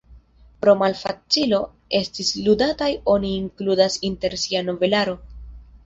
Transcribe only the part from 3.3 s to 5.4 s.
inkludas inter sia novelaro.